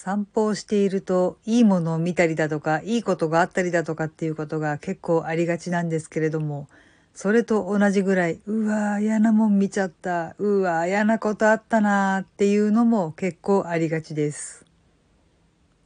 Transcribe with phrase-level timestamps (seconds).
[0.00, 6.68] 散歩をしているといいものを見たりだとかいいことがあったりだとかっていうことが結構ありがちなんですけれども
[7.14, 10.36] それと同じぐらいうわー嫌なもん見ちゃった。
[10.38, 14.64] うわー嫌なことあったなーっていうのも結構ありがちです。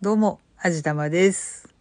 [0.02, 1.74] どうもあじたまです。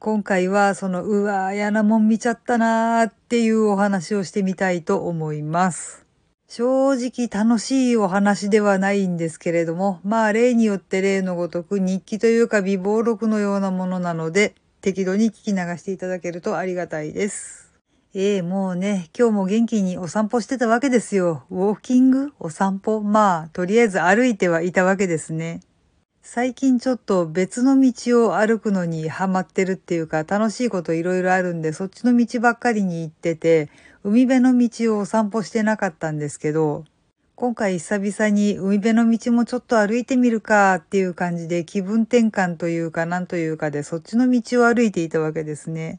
[0.00, 6.09] 今回はそのうわー嫌なもん見ちゃったなーっていうお話をしてみたいと思います。
[6.52, 17.72] 正直楽しいお話ではないんですけれども、まあ例によって例のごとく日記というか微暴録のようなものなので、適度に聞き流していただけるとありがたいです。
[18.14, 21.44] ええー、もうね、今日も元気にお散歩してたわけですよ。
[21.50, 22.32] ウォーキング？
[22.40, 23.00] お散歩？
[23.00, 25.60] まあ、とりあえず歩いてはいたわけですね。
[26.22, 33.70] 最近ちょっと別の道を歩くのにハマってるっていうか楽しいこといろいろあるんでそっちの道ばっかりに行ってて
[34.04, 36.84] 海辺の道をお散歩してなかったんですけど、
[37.34, 45.98] 今回久々に海辺の道もちょっと歩いてみるかっていう感じで気分転換というかなんというかでそっちの道を歩いていたわけですね。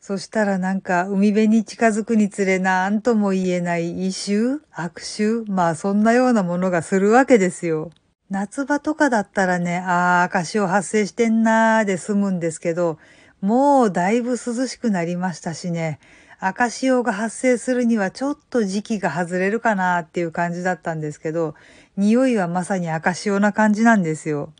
[0.00, 7.90] そしたらなんか海辺に近づくにつれなんとも言えない異臭悪臭まあそんなようなものがするわけですよ。
[8.32, 12.98] 夏場とかだったらね、ああ、赤潮発生してんなーで済むんですけど、
[13.42, 16.00] もうだいぶ涼しくなりましたしね、
[16.40, 21.54] 赤潮が発生するにはちょっと時期が外れるかなっていう感じだったんですけど、
[21.98, 24.54] 匂いはまさに赤潮な感じなんですよ。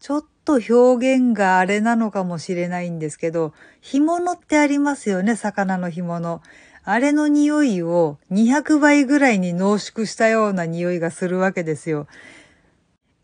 [0.00, 6.42] ちょっと表現があれなのかもしれないんですけど、干物ってありますよね、魚の干物。
[6.82, 12.08] あれの匂いを200倍ぐらいに濃縮したような匂いがするわけですよ。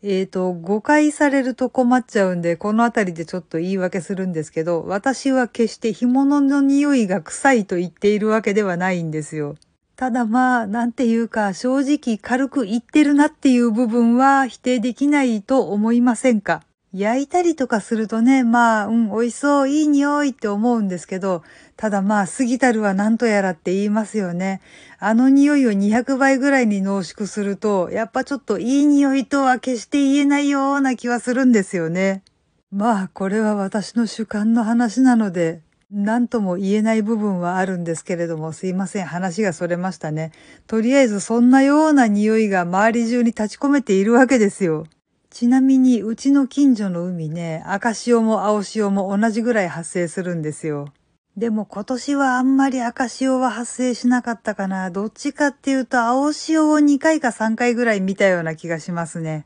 [0.01, 9.55] えっ、ー、と、誤解されると困っちゃうんで、このあたりでちょっと言い訳するんですけど、私は決して干物の匂いが臭いと言っているわけではないんですよ。
[9.97, 16.63] ただまあ、なんていうか、正直軽く言ってるなっていう部分は否定できないと思いませんか？
[16.91, 21.43] 焼いたりとかするとね、まあ、うん、美味しそう、いい匂いって思うんですけど、
[21.77, 24.59] ただまあ、過ぎたるは何とやらって言いますよね。
[24.97, 32.23] あの匂いを200倍ぐらいに濃縮すると、やっぱちょっといい匂いとは決して言えないような気はするんですよね。
[32.71, 35.61] まあ、これは私の主観の話なので、
[35.91, 40.31] 何とも言えない部分はあるんですけれども、すいません、話がそれましたね。
[40.65, 44.85] とりあえずそんなような匂いが周り中に立ち込めているわけですよ。
[45.29, 50.91] ちなみに、うちの近所の海ね、赤潮も青潮も同じぐらい発生するんですよ。
[51.37, 54.91] でも今年はあんまり赤潮は発生しなかったかな。
[54.91, 59.45] どっちかっていうと青潮を2回か3回ぐらい見たような気がしますね。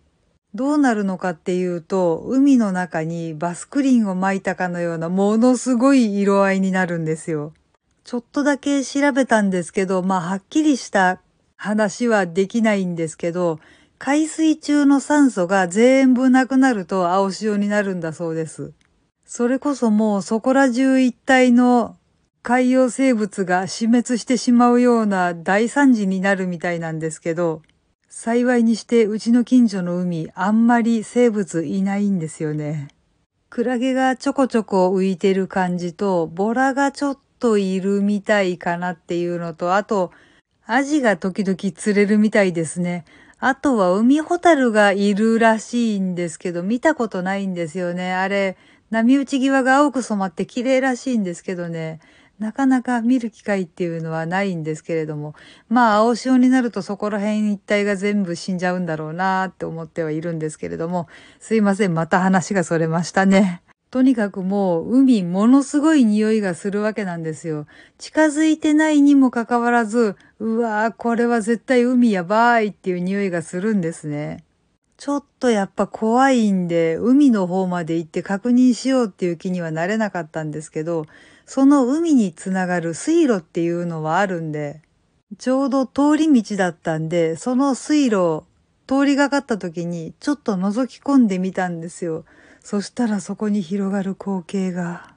[0.56, 7.54] どうなるのかっていうと、海の中にバスクリンを巻いたかのようなものすごい色合いになるんですよ。
[8.04, 11.20] ちょっとだけ調べたんですけど、まあはっきりした
[11.58, 13.60] 話はできないんですけど、
[14.06, 18.74] 海水中の酸素が全部なくなると青潮になるんだそうです。
[19.24, 21.96] それこそもうそこら中一帯の
[22.42, 27.62] 海洋生物が死滅してしまうような大惨事になるみたいなんですけど、
[28.10, 32.90] 幸いにしてうちの近所の海あんまり生物いないんですよね。
[33.50, 40.12] クラゲがちょこちょこ浮いてる感じと、ボラがちょっといるみたいかなっていうのと、あと、
[40.66, 43.06] アジが時々釣れるみたいですね。
[43.46, 48.14] あとは海ホタルがいるらしいんですけど、見たことないんですよね。
[48.14, 48.56] あれ、
[48.90, 52.00] 波打ち際が青く染まって綺麗らしいんですけどね、
[52.40, 55.36] なかなか見る機会っていうのはないんですけれども、
[55.68, 61.10] まあ青潮になるとそこら辺一帯が全部死んじゃうんだろうなって思ってはいるんですけれども、
[61.42, 63.62] すいません、また話がそれましたね。
[63.94, 67.68] とにかくもう海ものすごい匂いがするわけなんですよ。
[68.00, 74.46] 近づいてないにもかかわらず、うわーこれは絶対海やばいっていう匂いがするんですね。
[74.98, 81.06] ちょっとやっぱ怖いんで、海の方まで行って確認しようっていう気にはなれなかったんですけど、
[81.46, 84.82] その海につながる水路っていうのはあるんで、
[85.38, 88.46] ちょうど通り道だったんで、その水路を
[88.88, 92.26] 通りがかった時にちょっと覗き込んでみたんですよ。
[92.64, 95.14] そしたらそこに広がる光景が、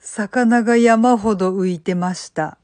[0.00, 2.58] 魚が山ほど浮いてました。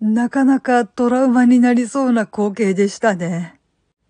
[0.00, 3.60] なかなかトラウマになりそうな光景でしたね。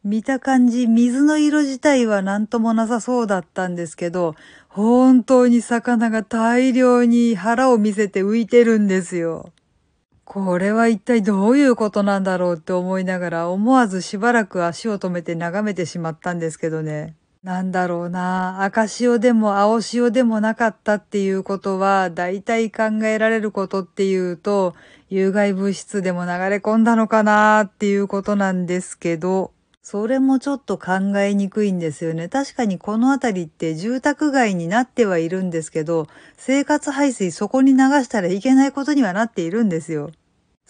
[0.03, 4.35] 見た感じ、水の色自体は何ともなさそうだったんですけど、
[4.69, 9.53] 本当に魚が大量に腹を見せて浮いてるんですよ。
[10.25, 17.17] これは一体どういうことなんだろうって思いながら思わずしばらく足を止めて眺めてしまったんですけどね。
[17.43, 18.63] なんだろうな。
[18.65, 24.75] 赤潮でも青潮でもなかったっていうことは、大体考えられることっていうと、
[25.09, 29.53] 有害物質でも流れ込んだのかなっていうことなんですけど、
[29.83, 32.29] それもちょっと考えにくいんですよね。
[32.29, 40.11] 確かにこの辺りって住宅街になってはいるんですけど、生活排水そこに流したらいけないことにはなっているんですよ。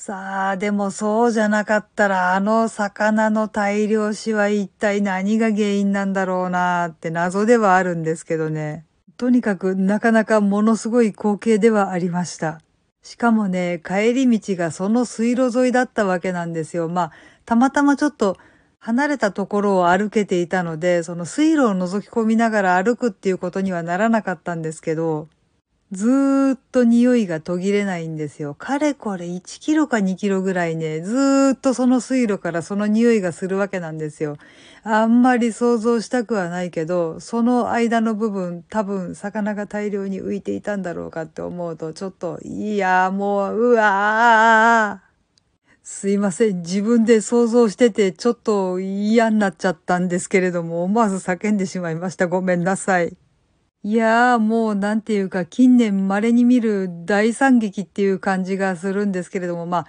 [0.03, 8.87] さあ、でもそうじゃなかったら、あの魚の大量死は一体何が原因なんだろうなって謎ではあるんですけどね。
[9.19, 12.63] とにかくなかなかものすごい光景ではありました。
[13.03, 16.89] しかもね、帰り道がその水路沿いだったわけなんですよ。
[16.89, 17.13] まあ、
[17.45, 18.39] たまたまちょっと
[18.79, 25.29] 離れたところを歩けていたので、その水路を覗き込みながら歩くっていうことにはならなかったんですけど、
[25.93, 28.55] ずーっと匂いが途切れないんですよ。
[28.55, 34.37] かれこれ1キロか2キロぐらいね、ずーっとその水路からその匂いがするわけなんですよ。
[34.85, 45.11] あんまり想像したくはないけど、その間の部分多分魚が大量に浮いていたんだろうかって思うと、ちょっと、いや、もう、うわー。
[45.83, 46.59] すいません。
[46.59, 52.29] 自分で想像しててちょっと嫌になっちゃったんですけれども、思わず叫んでしまいました。
[52.29, 53.17] ごめんなさい。
[53.83, 59.87] いやーもうなんていうか近年稀に見る大惨劇っていう感じがするんですけれども、まあ、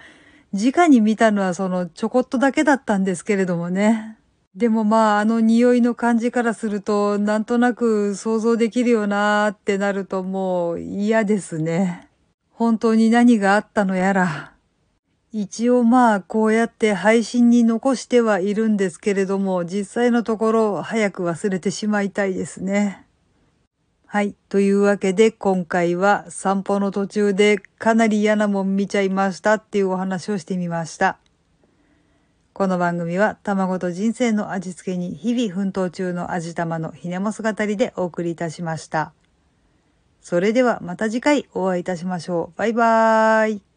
[0.54, 4.16] 直に見たのはそのちょこっとだけだったんですけれどもね。
[4.54, 12.08] でもまああの匂いの感じからするとなんとなく想像できるよなーってなるともう嫌ですね。
[12.50, 14.52] 本当に何があったのやら。
[15.32, 23.06] 一応まあこうやって配信に残してはいるんですけれども実際のところ早く忘れてしまいたいですね。
[24.12, 24.34] はい。
[24.50, 31.16] というわけで、今回は散歩の途中でかなり嫌なもん見ちゃいましたっていうお話をしてみました。
[32.52, 39.14] この番組は卵と人生の味付けに日々奮闘中の味玉のひねもす語りでお送りいたしました。
[40.20, 42.58] それではまた次回お会いいたしましょう。
[42.58, 43.71] バイバーイ。